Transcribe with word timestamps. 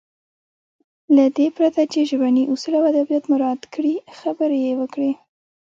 له 1.15 1.25
دې 1.37 1.47
پرته 1.57 1.81
چې 1.91 1.99
ژبني 2.09 2.43
اصول 2.53 2.73
او 2.77 2.83
ادبيات 2.91 3.23
مراعت 3.31 3.63
کړي 3.73 3.93
خبرې 4.19 4.57
يې 4.65 4.73
وکړې. 4.81 5.11